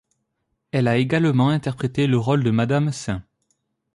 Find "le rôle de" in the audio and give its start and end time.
2.07-2.49